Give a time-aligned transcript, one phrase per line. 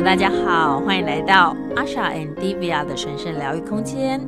[0.00, 4.18] Hello，大家好，欢迎来到 Asha and Divya 的神圣疗愈空间。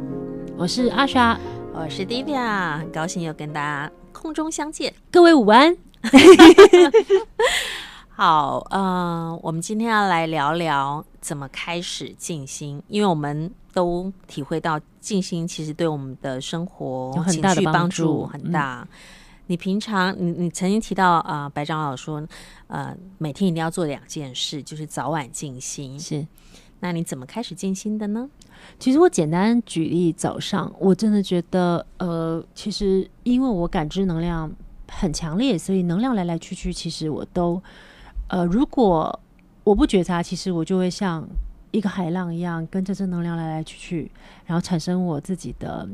[0.54, 1.38] 我是 Asha，
[1.72, 4.92] 我是 Divya，很高兴又跟大家空中相见。
[5.10, 5.74] 各位午安。
[8.10, 18.82] 好，呃，我们今天要来聊聊怎么开始静心，因为我们都体会到静心其实对我们的生活有很大的帮助很大。
[18.82, 18.88] 嗯
[19.52, 22.26] 你平常，你你曾经提到啊、呃，白长老说，
[22.68, 26.00] 呃，每天一定要做两件事，就是早晚静心。
[26.00, 26.26] 是，
[26.80, 28.30] 那你怎么开始静心的呢？
[28.78, 34.50] 其实我简单举例，早上我真的觉得，呃，其实因为我感知能量
[34.88, 37.62] 很强烈，所以能量来来去去，其实我都，
[38.28, 39.20] 呃，如果
[39.64, 41.28] 我不觉察，其实我就会像
[41.72, 44.10] 一个海浪一样，跟着正能量来来去去，
[44.46, 45.86] 然后产生我自己的。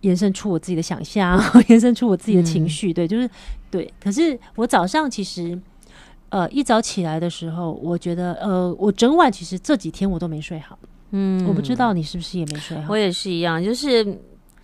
[0.00, 3.28] 延伸出我自己的想象， 延伸出我自己的情绪，嗯、对，就是
[3.70, 3.92] 对。
[4.02, 5.58] 可是我早上其实，
[6.30, 10.78] 呃，一早起来的时候，我觉得，呃，我整晚其实这几天我都没睡好。
[11.10, 12.84] 嗯，我不知道你是不是也没睡好。
[12.88, 14.18] 我也是一样，就是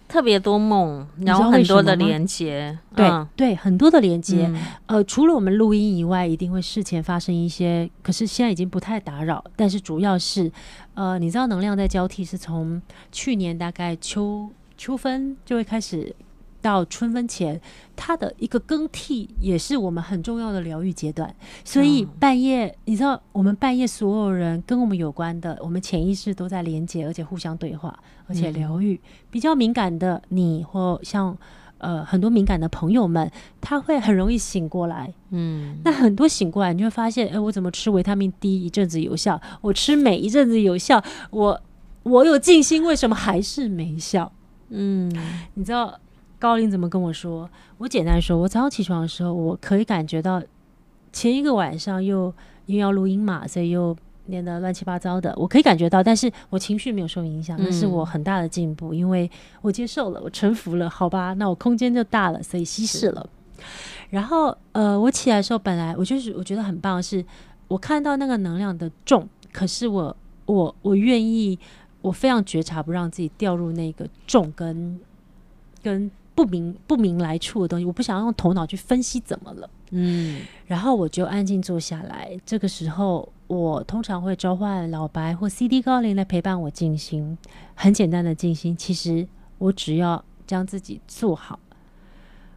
[0.08, 4.46] 特别多梦，然后很多的连接，对、嗯、对，很多的连接。
[4.46, 9.44] 嗯、呃，除了我们录音以外，一定会事前发生一些，可是现在已经不太打扰。
[9.56, 10.50] 但是主要是，
[10.94, 14.48] 呃，你知道能量在交替，是从去年大概秋。
[14.76, 16.14] 秋分就会开始，
[16.60, 17.60] 到春分前，
[17.94, 21.32] 它的一个更替也是我们很重要的疗愈阶段。
[21.64, 27.96] 所以半夜，嗯、你知道，我们半夜所有人跟我们有关的，我们潜意识都在连接，而且互相对话，
[28.26, 28.94] 而且疗愈。
[28.94, 28.98] 嗯、
[29.30, 31.36] 比较敏感的你，或像
[31.78, 33.30] 呃很多敏感的朋友们，
[33.60, 35.14] 他会很容易醒过来。
[35.30, 41.60] 嗯，那很多醒过来，你就会发现，哎，我怎么吃维他命 D 一阵子有效，我吃镁一阵子有效，我
[42.02, 44.32] 我有静心，为什么还是没效？
[44.68, 45.10] 嗯，
[45.54, 45.98] 你知道
[46.38, 47.48] 高林怎么跟我说？
[47.78, 50.42] 我简单说，我早上起床的时候，我可以感觉到
[51.12, 52.32] 前一个晚上又
[52.66, 59.30] 因为要录音嘛，所以又念得乱七八糟的，我可以感觉到，但是我情绪没有受影响，那是我很大的进步，因为
[59.62, 63.28] 我接受了，我臣服了，好吧，那我空间就大了，所以稀释了。
[64.10, 67.24] 然后呃，我起来的时候，本来我就是我觉得很棒，是
[67.68, 70.16] 我看到那个能量的重，可是我
[70.46, 71.58] 我我愿意。
[72.06, 75.00] 我非常觉察，不让自己掉入那个重跟
[75.82, 77.84] 跟不明不明来处的东西。
[77.84, 82.38] 我不想用头脑去分析怎么了，嗯，然后我就安静坐下来。
[82.46, 87.36] 这个时候，我通常会召唤老白或 CD 高灵来陪伴我静心。
[87.74, 89.26] 很简单的静心，其实
[89.58, 91.58] 我只要将自己做好。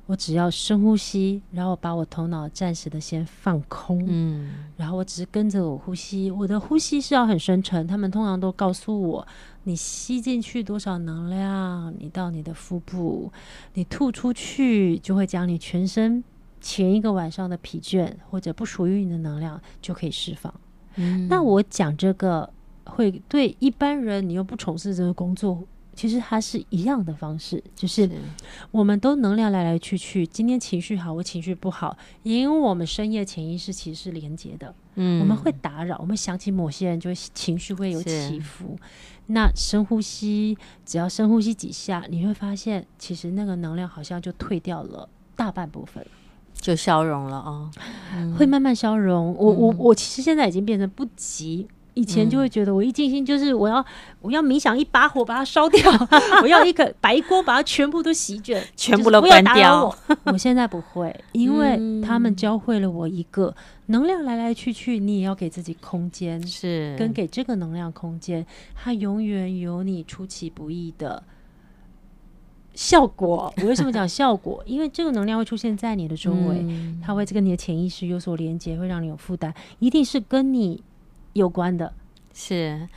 [0.09, 7.85] 我只要深呼吸，然后把我头脑暂时的先放空，嗯，然后我只是跟着我呼吸，我的呼吸是要很深沉。
[7.85, 9.27] 他们通常都告诉我，
[9.65, 13.31] 你吸进去多少能量，你到你的腹部，
[13.75, 16.23] 你吐出去就会将你全身
[16.59, 20.51] 前一个晚上的疲倦或者不属于你的能量就可以释放。
[20.95, 22.51] 嗯，那我讲这个
[22.83, 25.63] 会对一般人，你又不从事这个工作。
[25.99, 28.09] 其实它是一样的方式，就是
[28.71, 30.25] 我们都能量来来去去。
[30.25, 34.73] 今天情绪好，我情绪不好，因为我们深夜潜意识其实是连接的。
[34.95, 38.77] 嗯，我们会打扰，我们想起某些人，就会情绪会有起伏。
[39.25, 46.05] 那深呼吸，只要深呼吸几下，你会发现，其实那个能量好像就退掉了大半部分，
[46.53, 47.71] 就消融了啊、哦，
[48.15, 49.35] 嗯、会慢慢消融。
[49.37, 51.67] 我我我其实现在已经变成不急。
[51.95, 53.83] 以前就会觉得我一静心就是我要
[54.21, 55.91] 我要冥想一把火把它烧掉，
[56.41, 59.85] 我要一个白锅把它全部都席卷，全部都关掉。
[59.85, 63.53] 我， 我现在不会，因为他们教会了我一个
[63.87, 68.45] 能量来来去去，你也要给自己空间，是跟给这个能量空间，
[68.75, 71.21] 它永远有你出其不意的
[72.73, 73.53] 效果。
[73.57, 74.63] 我为什么讲效果？
[74.65, 80.81] 因为这个能量会出现在你的周围，嗯、它会跟你的潜意识有所连接，会让你有负担，一定是跟你。
[81.39, 81.93] 有关的，
[82.33, 82.87] 是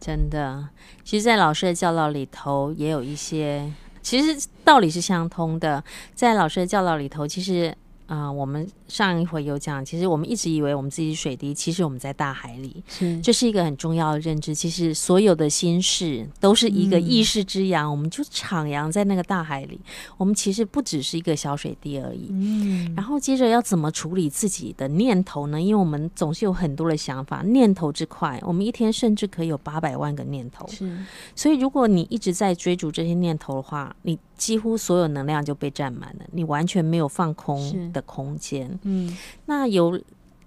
[0.00, 0.68] 真的。
[1.04, 5.84] 其实，在老师的教导里头，也有一些，其实道理是相通的。
[6.14, 7.76] 在老师的教导里头，其实。
[8.08, 14.54] 啊、呃，我们上一回有讲，其实我们一直以为我们自己是水滴，其实我们在大海里，是这是一个很重要的认知。
[14.54, 19.78] 其实所有的心事都是一个意识之洋，嗯、我们就徜徉在那个大海里。
[20.16, 22.28] 我们其实不只是一个小水滴而已。
[22.30, 25.60] 嗯，然后接着要怎么处理自己的念头呢？
[25.60, 30.66] 因为我们总是有很多的想法，念头之快，我们一天甚至可以有八百万个念头。
[30.68, 30.96] 是，
[31.36, 39.14] 所以如果你一直在追逐这些念头的话，你几乎所有能量就被占满了，你完全没有放空的空间，嗯，
[39.44, 40.00] 那有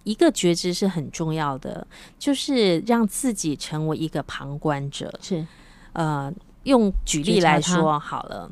[0.04, 1.86] 一个觉知是很重要的，
[2.18, 5.14] 就是让自己成为一个旁观者。
[5.22, 5.46] 是，
[5.94, 6.34] 呃，
[6.64, 8.50] 用举例来说好了，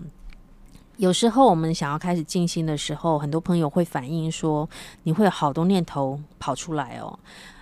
[0.98, 4.70] 有时候我们想要开始静心的时候，很多朋友会反映说，
[5.04, 7.18] 你会有好多念头跑出来哦。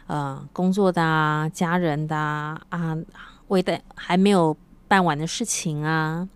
[0.08, 2.98] 呃工作的啊、家人的啊、啊
[3.50, 4.56] 为的还没有
[4.88, 6.28] 办完的事情啊。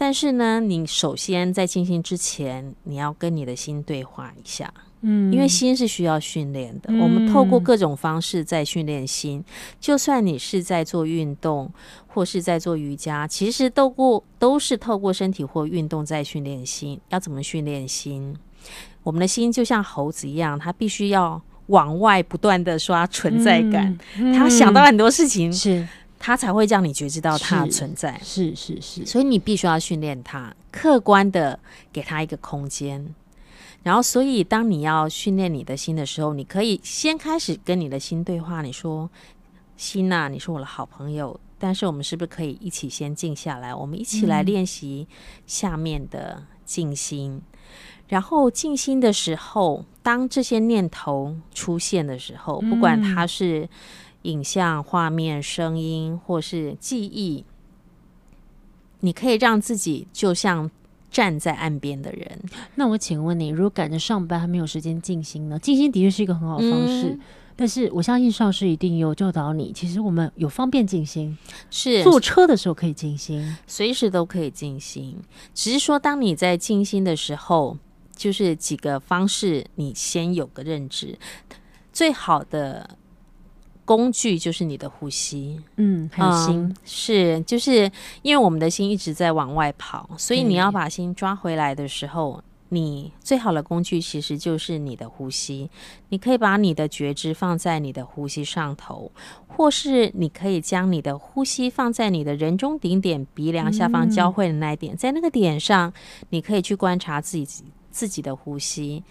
[0.00, 4.72] 但是呢，你首先在进行之前，你要跟你的心对话一下。
[5.02, 6.88] 嗯，因为心是需要训练的。
[6.88, 9.44] 嗯、我们透过各种方式在训练心，
[9.78, 11.70] 就算你是在做运动
[12.06, 16.98] 或是在做瑜伽，其实都过都是透过身体或运动在训练心。
[17.10, 18.34] 要怎么训练心？
[19.02, 23.86] 我们的心就像猴子一样，它必须要往外不断的刷存在感。
[24.16, 25.86] 嗯嗯、他想到很多事情，是
[26.20, 28.20] 他才会让你觉知到它的存在。
[28.22, 31.58] 是是是，是，所以你必须要训练他，客观的
[31.90, 33.12] 给他一个空间。
[33.82, 38.60] 然后，所以当你要训练你的心的时候，你可以先开始跟你的心对话。
[38.60, 39.10] 你说
[39.78, 43.74] ：“心呐，你是我的好朋友，但是我们是不是可以一起先静下来？
[43.74, 45.08] 我们一起来练习
[45.46, 47.32] 下面的静心。
[47.32, 47.42] 嗯、
[48.08, 53.66] 然后静心的时候，当这些念头出现的时候，不管它是
[54.22, 57.44] 影像、画面、声音，或是记忆，
[59.00, 60.70] 你可以让自己就像。
[61.12, 62.40] 站在岸边的人，
[62.76, 65.58] 那我请问你，如果赶着上班还没有时间静心呢？
[65.58, 67.20] 静心的确是一个很好的方式，嗯、
[67.56, 69.72] 但是我相信上师一定有教导你。
[69.72, 71.36] 其实我们有方便静心，
[71.68, 75.18] 是坐车的时候可以静心，随时都可以静心。
[75.52, 77.76] 只是说，当你在静心的时候，
[78.14, 81.18] 就是几个方式，你先有个认知，
[81.92, 82.88] 最好的。
[83.90, 87.90] 工具就是你的呼吸，嗯，还有心、嗯、是，就是
[88.22, 95.68] 因为我们的心一直在往外跑，所以你要把心抓回来的时候，嗯、你最好的工具其实就是你的呼吸。
[96.10, 99.10] 你可以把你的觉知放在你的呼吸上头，
[99.48, 105.92] 或是你可以将你的呼吸放在你的人中顶点鼻梁下方交汇的那一点，嗯、在那个点上，
[106.28, 109.02] 你可以去观察自己自己的呼吸。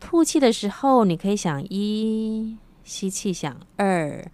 [0.00, 2.56] 吐气的时候，你可以想一。
[2.84, 4.24] 吸气，想二，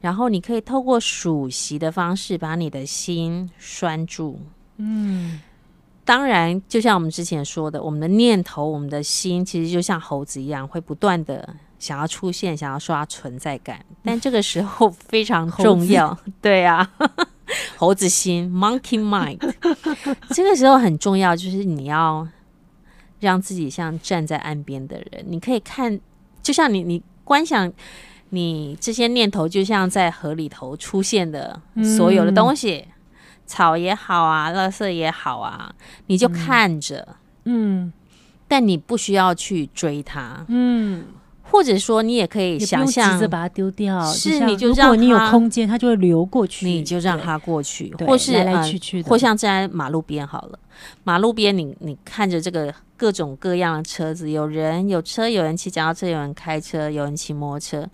[0.00, 4.40] 然后你可以透过数息的方式把你的心拴住。
[4.76, 5.40] 嗯，
[6.04, 13.84] 当然，就像我们之前说的，我们的念头、我们的心，其实就像猴子一样，会不断的想要出现，想要刷存在感。
[14.02, 16.92] 但这个时候非常重要，对啊，
[17.76, 19.38] 猴子心 （Monkey Mind）。
[20.34, 22.26] 这个时候很重要，就是你要
[23.20, 26.00] 让自己像站在岸边的人，你可以看，
[26.42, 27.00] 就像你你。
[27.32, 27.72] 观想
[28.28, 31.58] 你这些念头，就像在河里头出现的
[31.96, 32.92] 所有的东西，嗯、
[33.46, 35.74] 草也好啊，垃圾也好啊，
[36.08, 37.90] 你就看着，嗯，
[38.46, 41.06] 但你不需要去追它，嗯。
[41.52, 50.58] 或者说，你也可以想象着把它丢掉，是你就让你有空间，它就会流过去，你就让它过去，对或是来来去去的，或像在马路边好了，
[51.04, 57.86] 马路边你你看着这个各种各样的车子，有人有车，有人骑脚踏车，有人开车，有人骑摩托车，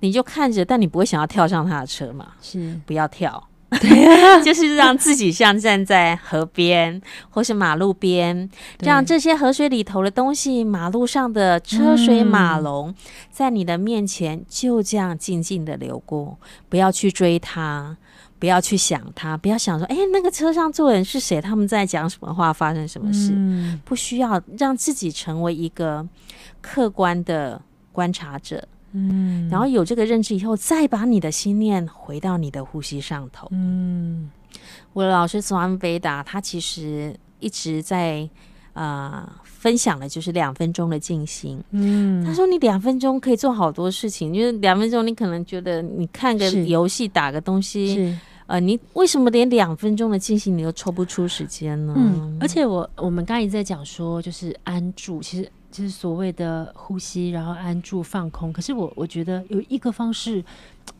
[0.00, 2.32] 你就看着，但你不会想要跳上他的车嘛？
[2.42, 3.48] 是，不要跳。
[3.80, 7.00] 对， 就是让自己像站在河边
[7.30, 8.48] 或是马路边，
[8.80, 12.94] 让这些河水里头的东西、马路上的车水马龙，
[13.30, 16.38] 在你的面前就这样静静的流过。
[16.68, 17.96] 不要去追它，
[18.38, 21.40] 不要去想他，不要想说：“哎，那个车上坐人是谁？
[21.40, 22.52] 他们在讲什么话？
[22.52, 23.32] 发生什么事？”
[23.84, 26.06] 不需要让自己成为一个
[26.60, 27.60] 客观的
[27.92, 28.66] 观察者。
[28.96, 33.48] 嗯，然后有这个认知以后，再把你的心念回到你的呼吸上头。
[33.50, 34.30] 嗯，
[34.92, 38.28] 我的老师斯瓦米韦达，他其实一直在
[38.72, 41.60] 啊、呃、分享的，就是两分钟的静心。
[41.72, 51.94] 嗯，他说你两分钟可以做好多事情，就是两分钟你可能觉得你看个游戏、打个东西，呃，你为什么连两分钟的进行你都抽不出时间呢？
[51.96, 55.50] 嗯，而且我我们刚才在讲说，就是安住，其实。
[55.74, 58.52] 就是所谓的呼吸，然后安住放空。
[58.52, 60.42] 可是我我觉得有一个方式，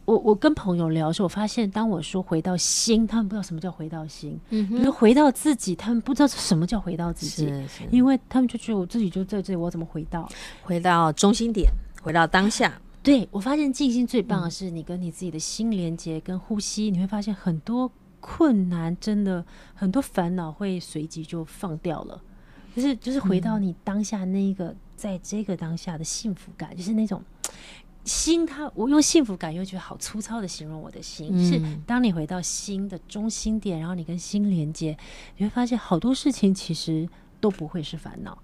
[0.04, 4.36] 我我跟朋友聊的时候，我发现当我说回到心，他们不知道什么叫回到心。
[4.50, 10.28] 比如回到自己，他们不知道什么叫回到自己，是是因为他们就觉得我自己就在这里，我怎么回到？
[10.64, 11.70] 回到中心点，
[12.02, 12.76] 回到当下。
[13.00, 17.88] 对，我发现静心最棒的是你跟你自己的心连接，跟呼吸，你会发现很多
[18.18, 22.20] 困难，真的很多烦恼会随即就放掉了。
[22.74, 27.22] 就是就是回到你当下那一个，嗯、在这个当下的幸福感，就是那种
[28.04, 34.96] 心它，我用幸福感又觉得好粗糙的形容我的心，嗯、是当你回到心的中心点，然后你跟心连接，
[35.36, 37.08] 你会发现好多事情其实
[37.40, 38.36] 都不会是烦恼，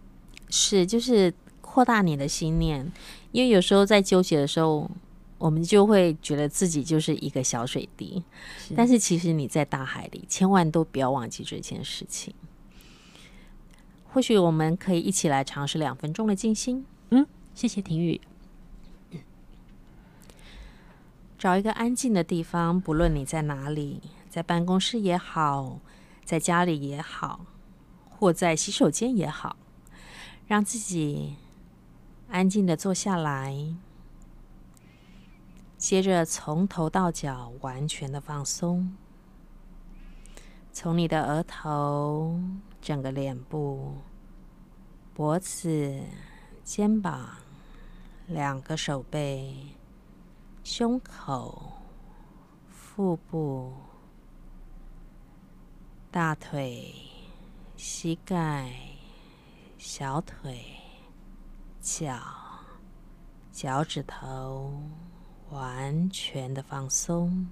[0.48, 2.90] 是就是扩大你的心念，
[3.32, 4.90] 因为有时候在纠结的时候，
[5.38, 8.22] 我们就会觉得自己就是一个小水滴，
[8.58, 8.74] 是。
[8.74, 12.32] 但是其实你在大海里，千万都不要忘记这件事情。
[14.12, 16.84] 或许我们可以一起来尝试两分钟的静心。
[17.10, 18.20] 嗯，谢谢婷宇。
[21.38, 25.78] 找一个安静的地方，不论你在哪里，在办公室也好，
[26.24, 27.46] 在家里也好，
[28.10, 29.56] 或在洗手间也好，
[30.46, 31.36] 让自己
[32.28, 33.74] 安静的坐下来。
[35.78, 38.94] 接着从头到脚完全的放松，
[40.72, 42.40] 从你的额头、
[42.80, 43.98] 整个脸部、
[45.12, 46.00] 脖子、
[46.64, 47.36] 肩膀、
[48.26, 49.76] 两个手背、
[50.62, 51.72] 胸口、
[52.68, 53.74] 腹部、
[56.10, 56.94] 大腿、
[57.76, 58.72] 膝盖、
[59.76, 60.64] 小腿、
[61.80, 62.16] 脚、
[63.50, 64.72] 脚趾头，
[65.50, 67.46] 完全的放松。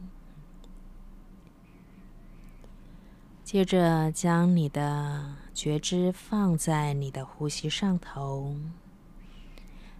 [3.50, 8.54] 接着，将你的觉知放在你的呼吸上头。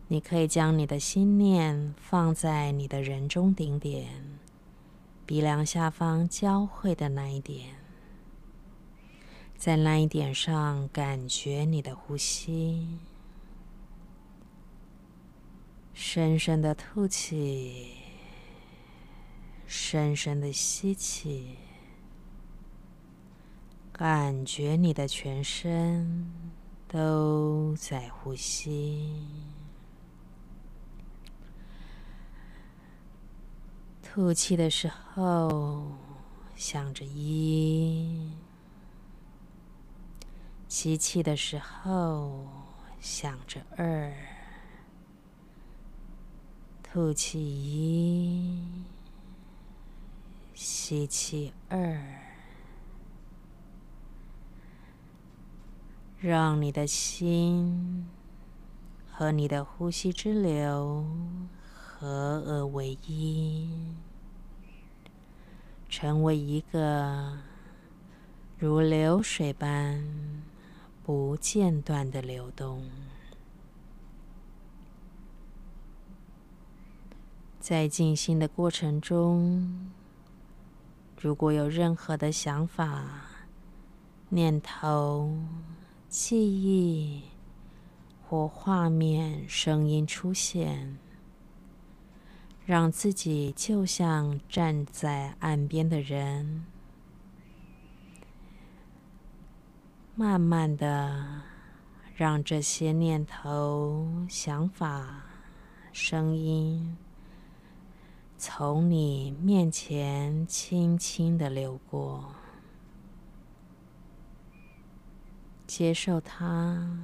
[0.09, 4.39] 你可以将你的心念放在你的人中顶点，
[5.25, 7.77] 鼻梁下方交汇的那一点，
[9.57, 12.99] 在那一点上感觉你的呼吸，
[15.95, 17.95] 深深的吐气，
[19.67, 21.57] 深深的吸气。
[23.99, 26.33] 感觉你的全身
[26.87, 29.27] 都在呼吸，
[34.01, 35.83] 吐气的时候
[36.55, 38.31] 想着一，
[40.69, 42.47] 吸气的时候
[43.01, 44.15] 想着二，
[46.85, 48.63] 吐气一，
[50.55, 52.28] 吸气二。
[56.21, 58.09] 让你的心
[59.09, 61.07] 和你的呼吸之流
[61.63, 63.95] 合而为一，
[65.89, 67.39] 成为一个
[68.59, 70.05] 如流水般
[71.05, 72.91] 不间断的流动。
[77.61, 79.93] 在静心的过程中，
[81.21, 83.05] 如果有任何的想法、
[84.31, 85.39] 念头，
[86.09, 87.23] 记忆
[88.27, 90.97] 或画面、声音出现，
[92.65, 96.65] 让自己就像站在岸边的人，
[100.15, 101.43] 慢慢的
[102.17, 105.27] 让这些念头、想法、
[105.93, 106.97] 声音
[108.39, 112.38] 从你面前轻轻的流过。
[115.69, 116.99] 接受它，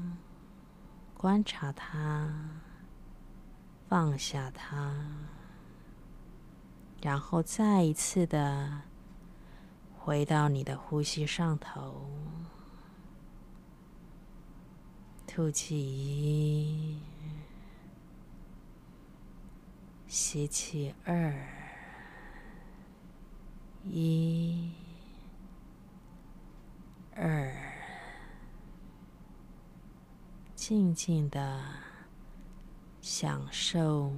[1.12, 2.32] 观察它，
[3.86, 4.96] 放下它，
[7.02, 8.80] 然后再一次的
[9.98, 12.08] 回到你的呼吸上头。
[15.26, 17.02] 吐气一，
[20.08, 21.34] 吸气二，
[23.84, 24.72] 一，
[27.14, 27.63] 二。
[30.66, 31.60] 静静的
[33.02, 34.10] 享受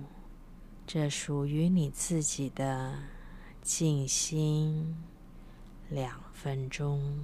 [0.87, 2.95] 这属于你自己的
[3.63, 4.97] 静心
[5.91, 7.19] 两分钟。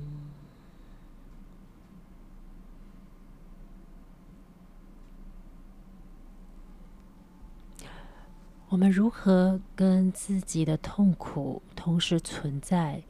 [8.71, 13.05] 我们如何跟自己的痛苦同时存在，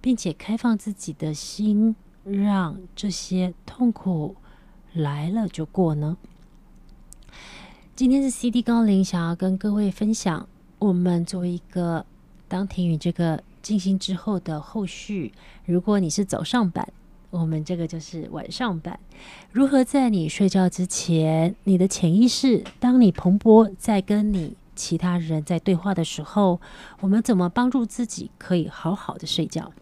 [0.00, 1.94] 并且开放自己的心，
[2.24, 4.34] 让这些痛苦
[4.94, 6.16] 来了就过呢。
[7.96, 10.48] 今天是 CD 高灵，想要跟各位分享，
[10.78, 12.06] 我们作为一个
[12.48, 15.32] 当庭语这个进行之后的后续。
[15.64, 16.92] 如果你是早上版，
[17.30, 18.98] 我们这个就是晚上版。
[19.52, 26.60] 如何在你睡觉之前，你的潜意识，当你彭博在跟你其他人在对话的时候，
[27.00, 29.72] 我们怎么帮助自己可以好好的睡觉？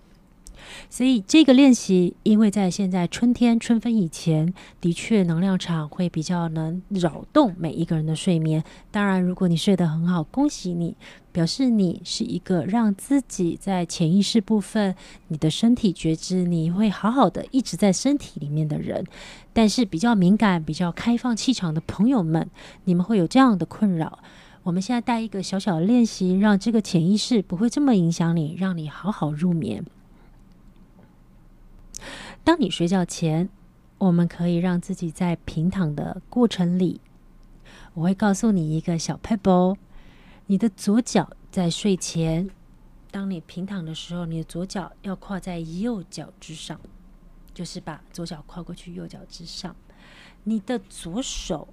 [0.89, 8.63] 所以这个练习，因为在现在春天春分以前，的确能量场会比较能扰动每一个人的睡眠。
[8.91, 10.97] 当然，如果你睡得很好，恭喜你，
[11.31, 14.95] 表示你是一个让自己在潜意识部分、
[15.29, 19.05] 你的身体觉知，你会好好的一直在身体里面的人。
[19.53, 22.49] 但是比较敏感、比较开放气场的朋友们，
[22.85, 24.19] 你们会有这样的困扰。
[24.63, 29.85] 我们现在带一个小小的练习，让这个潜意识不会这么影响你，让你好好入眠。
[32.45, 33.49] 当你睡觉前，
[33.99, 37.01] 我们可以让自己在平躺的过程里，
[37.95, 39.77] 我会告诉你一个小撇步，
[40.47, 42.51] 你的左脚在睡前，
[43.11, 46.81] 当你平躺的时候，你的左脚要跨在右脚之上，
[47.55, 49.77] 就是把左脚跨过去右脚之上。
[50.45, 51.69] 你的左手，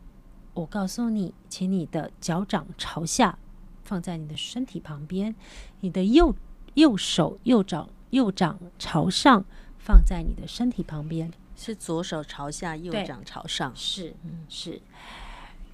[0.53, 3.39] 我告诉你，请你的脚掌朝下，
[3.83, 5.33] 放在你的身体旁边。
[5.79, 6.35] 你的右
[6.75, 9.43] 右手右掌右掌朝上，
[9.89, 11.31] 放在你的身体旁边。
[11.55, 13.71] 是左手朝下，右掌朝上。
[13.75, 14.79] 是，嗯，是。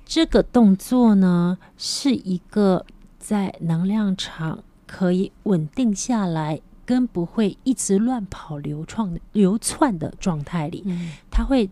[0.05, 2.85] 这个动作呢，是一个
[3.19, 10.83] 在能量场可以稳定下来，跟不会一直乱跑流窜流窜的状态里。
[10.85, 11.69] 嗯，它会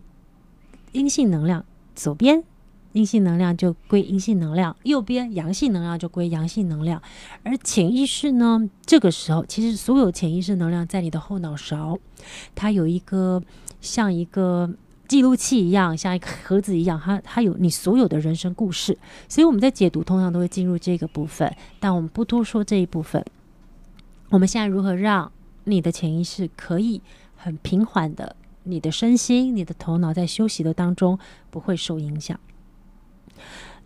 [0.92, 2.44] 阴性能量左边，
[2.94, 7.02] 阴性能量就归阴性能量；右边阳性能量就归阳性能量。
[7.42, 11.98] 而潜意识呢，这个时候其实所有潜意识能量在你的后脑勺，
[12.54, 13.42] 它有一个
[13.82, 14.70] 像一个。
[15.06, 18.96] 记录器一样，像一个盒子一样，它它有你所有的人生故事，
[19.28, 23.22] 所以我们在解读通常都会进入这个部分，但我们不多说这一部分。
[24.30, 25.30] 我们现在如何让
[25.64, 27.02] 你的潜意识可以
[27.36, 31.18] 很平缓的，你的身心、你的头脑在休息的当中
[31.50, 32.40] 不会受影响？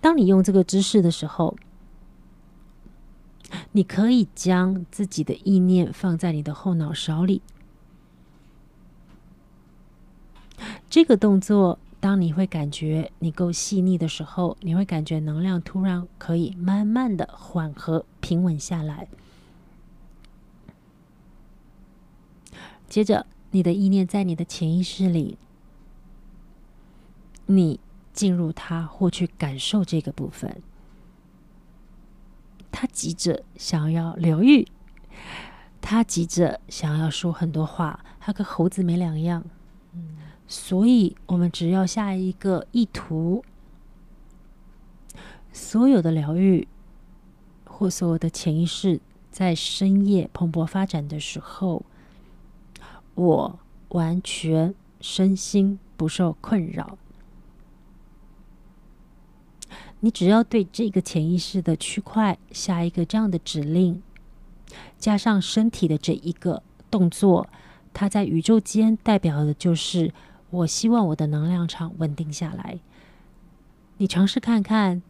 [0.00, 1.56] 当你用这个姿势的时候，
[3.72, 7.42] 你可以将自己的意念放在你的后脑勺里。
[10.90, 19.08] 这个动作，当你会感觉你够细腻的时候，你会感觉能量突然可以慢慢的缓和、平稳下来。
[22.88, 25.36] 接着，你的意念在你的潜意识里，
[27.46, 27.78] 你
[28.18, 30.60] 进入它或去感受这个部分。
[32.72, 34.66] 他急着想要疗愈，
[35.80, 39.44] 他急着想要说很多话，他跟猴子没两样。
[40.48, 43.44] 所以，我们只要下一个意图，
[45.52, 46.66] 所有的疗愈
[47.64, 49.00] 或所有的潜意识
[49.30, 51.84] 在深夜蓬勃发展的时候，
[53.14, 56.98] 我完全身心不受困扰。
[60.00, 64.02] 你只要对这个潜意识的区块下一个这样的指令，
[64.98, 67.48] 加上身体的这一个动作，
[67.92, 70.12] 它在宇宙间代表的就是。
[70.50, 72.78] 我希望我的能量场稳定下来。
[73.98, 75.02] 你尝试看看，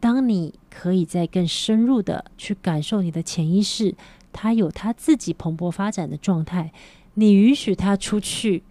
[0.00, 3.94] 当你可以再更深入的去感受你的潜意识，
[4.32, 6.72] 它有它自己蓬勃发展的状态。
[7.12, 8.62] 你允许它出去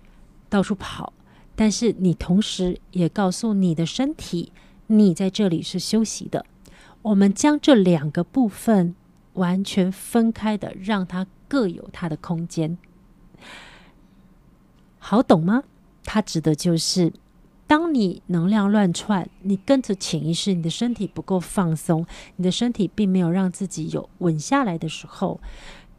[0.50, 1.14] 到处跑，
[1.56, 4.52] 但是你同时也告诉你的身体，
[4.88, 6.46] 你在这里是休息的。
[7.02, 8.96] 我们将这两个部分
[9.34, 12.78] 完全分开的，让它各有它的空间。
[14.98, 15.64] 好懂吗？
[16.04, 17.14] 它指的就是，
[17.68, 22.06] 当你能量乱窜，你跟着潜意识，你的身体不够放松，
[22.38, 25.40] 你的身体并没有让自己有稳下来的时候，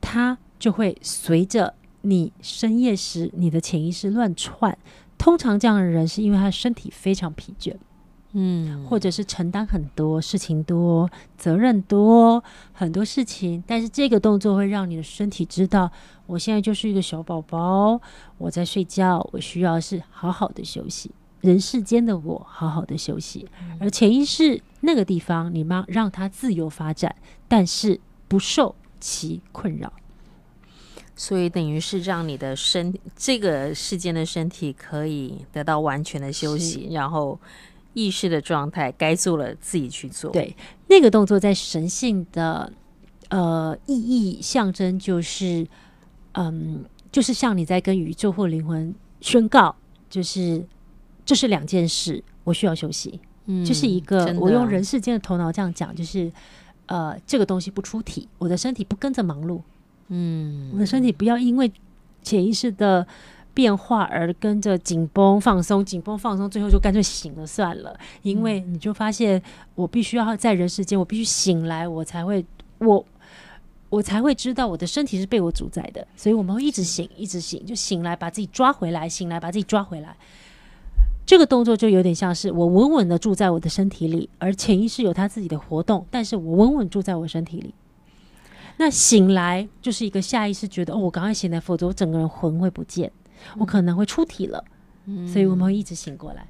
[0.01, 4.77] 它就会随着你深夜时你的潜意识乱窜。
[5.19, 7.75] 通常这样的人是因为他身体非常疲倦。
[8.39, 12.45] 嗯，或者是承担很多事情多，责任多，
[12.75, 15.91] 很多事情，但是这个动作会让你的身体知道，
[16.27, 17.99] 我现在就是一个小宝宝，
[18.37, 27.17] 我在睡觉，我需要是好好的休息，人世间的我好好的休息，嗯、而潜意识那个地方，你让让它自由发展，
[27.49, 29.91] 但是不受其困扰，
[31.15, 37.41] 所以等于是让你的身这个世间的身体可以得到完全的休息，然后。
[37.97, 40.31] 意识的状态，该做了自己去做。
[40.31, 40.55] 对，
[40.87, 42.71] 那个动作在神性的
[43.31, 45.67] 呃意义象征，就是
[46.33, 49.75] 嗯，就是像你在跟宇宙或灵魂宣告，
[50.11, 50.63] 就是
[51.25, 53.19] 这是两件事，我需要休息。
[53.47, 56.31] 嗯，就是一个我用人世间的头脑这样讲，就是
[56.85, 59.63] 呃，这个东西不出体，我的身体不跟着忙碌。
[60.09, 61.73] 嗯，我的身体不要因为
[62.23, 63.07] 潜意识的。
[63.57, 67.99] 变化而跟着紧绷放松，紧绷放松，最后就干脆醒了算了。
[68.21, 69.43] 因为你就发现，
[69.75, 72.45] 我必须要在人世间，我必须醒来，我才会
[72.81, 73.03] 我
[73.89, 76.07] 我才会知道我的身体是被我主宰的。
[76.15, 80.15] 所以我们会一直醒，一直醒，就醒来把自己抓回来，醒来把自己抓回来。
[81.25, 87.73] 这个动作就有点像是我稳稳的住在我的身体里，而潜意识有他自己的活动，但是我稳稳住在我身体里。
[88.77, 93.11] 那醒来就是一个下意识觉得哦，我赶快醒来，否则我整个人魂会不见。
[93.59, 94.65] 我可能会出体了，
[95.07, 96.47] 嗯，所以我们会一直醒过来。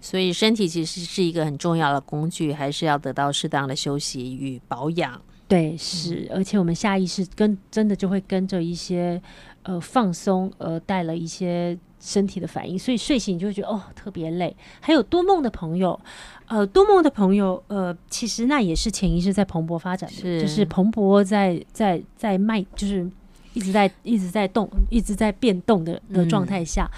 [0.00, 5.20] 所以身体其实是一个很重要的工具，还是要得到适当的休息与保养。
[5.48, 9.20] 对，是，而且我们下意识跟真的就会跟着一些
[9.62, 14.54] 呃放松，呃带了一些身体的反应，所以睡醒就会觉得哦特别累。
[14.80, 15.98] 还有多梦的朋友，
[16.46, 23.08] 呃，多梦的朋友，呃，其实那也是潜意识在蓬勃发展的，是就是蓬勃在在在迈，就是
[23.56, 26.90] 一直在一直在动，一直在变动的的状态下，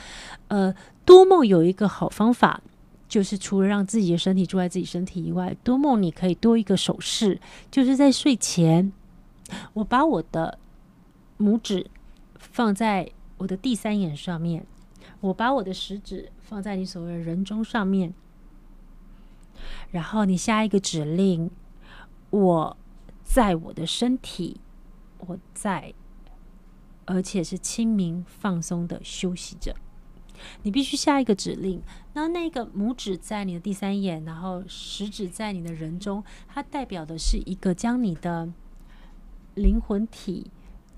[0.48, 2.60] 嗯、呃，多梦有一个好方法，
[3.08, 7.40] 就是除了让自己的身体住在自己身体以外，多梦你可以多一个手势，
[7.70, 8.92] 就是在睡前，
[9.74, 10.58] 我把我的
[11.38, 11.86] 拇指
[12.36, 14.66] 放在我的第三眼上面。
[15.20, 18.12] 我把我的食指放在你所谓的人中上面，
[19.92, 21.50] 然后你下一个指令，
[22.30, 22.76] 我
[23.24, 24.60] 在我的身体，
[25.18, 25.94] 我在，
[27.08, 29.74] 而且是清明放松的休息着。
[30.62, 38.48] 你必须下一个指令，那那个拇指在你的第三眼，然后食指在你的人中，它代表的是一个将你的
[39.56, 40.48] 灵魂体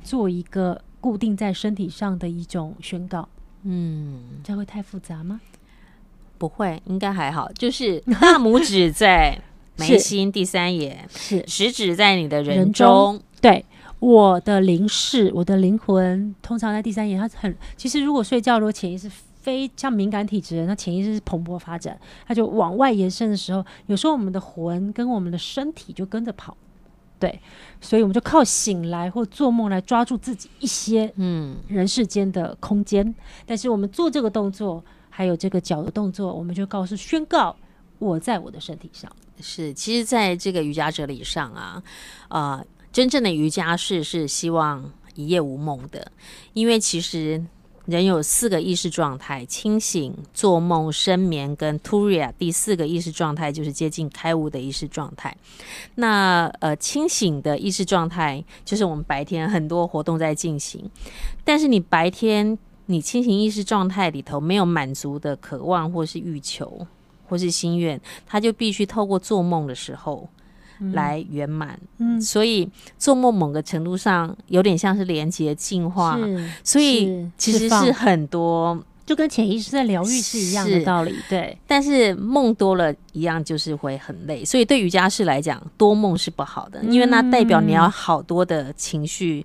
[0.03, 3.27] 做一个固定在身体上的一种宣告。
[3.62, 5.40] 嗯，这会太复杂吗？
[6.37, 7.51] 不会，应该还好。
[7.53, 9.40] 就是大拇指在
[9.77, 13.12] 眉心 第三眼，是食指在你的人中。
[13.12, 13.64] 人中对，
[14.01, 17.21] 我的灵视，我的灵魂通常在第三眼。
[17.21, 26.57] 它很，其实如果睡觉，如果潜意识非像敏感体质那潜意识是蓬勃发展，它就往外延伸的时候，有时候我们的魂跟我们的身体就跟着跑。
[27.19, 27.39] 对，
[27.83, 33.07] 所以我们就靠醒来或做梦来抓住自己一些嗯人世间的空间。
[33.07, 37.55] 嗯、但是我们做这个动作，还有这个脚的动作，我们就告诉宣告
[37.99, 39.13] 我在我的身体上。
[39.39, 41.83] 是，其实在这个瑜伽哲理上啊，
[42.29, 46.11] 啊、呃，真正的瑜伽士是希望一夜无梦的，
[46.53, 47.44] 因为其实。
[47.87, 52.33] 人有四个意识状态：清醒、做梦、深眠跟 Turiya。
[52.38, 55.37] 第四个意识状态就是接近开悟的意识状态。
[55.96, 60.88] 那呃，清醒的意识状态就是我们白天很多活动在进行，
[61.42, 66.87] 但是你白天你清醒意识状态里头没有满足的渴望或是欲求
[67.26, 70.29] 或是心愿，他就必须透过做梦的时候。
[70.93, 76.19] 来圆满，嗯，所以做梦某个程度上有点像是连接进化，
[76.64, 81.57] 所以其实是很多，就跟潜意识在疗愈是一样的道理，对。
[81.66, 89.45] 但是梦多了一样就是会很累，所以对瑜伽师来讲，多梦是不好的，因为那代表你要好多的情绪。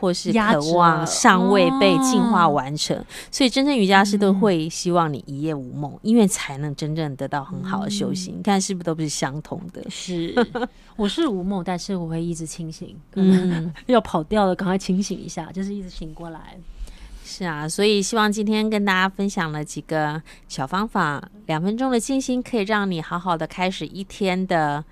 [0.00, 8.34] 或是渴望尚未被净化完成，哦、所以真正瑜伽师都会希望你一夜无梦，嗯、因为才能真正得到很好的修行。
[8.34, 9.82] 嗯、你看是不是都不是相同的？
[9.88, 10.34] 是，
[10.96, 12.94] 我是无梦，但是我会一直清醒。
[13.14, 16.58] 嗯， 要跑掉了，赶快清醒一下，就是一直醒过来。
[17.24, 24.84] 是啊，所以希望今天跟大家分享了几个小方法，两分钟的静心可以让你好好的开始一天的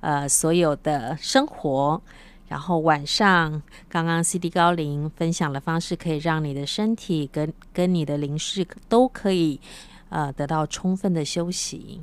[0.00, 2.02] 呃所有的生活。
[2.50, 9.60] 然后晚上，刚刚 CD 高灵分享的方式，可以让你的身体跟跟你的灵视都可以
[10.08, 12.00] 呃得到充分的休息。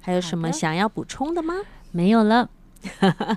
[0.00, 1.54] 还有什么想要补充的吗？
[1.90, 2.48] 没有了。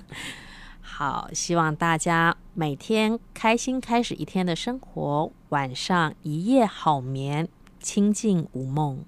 [0.80, 9.04] 好，希望大家每天开心开始一天的生活，晚上一夜好眠，清静无梦。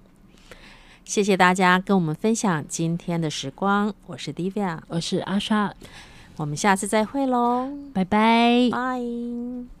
[1.08, 5.72] 谢谢大家跟我们分享今天的时光，我是 Divya，我是阿莎，
[6.36, 9.77] 我们下次再会喽，拜拜，拜。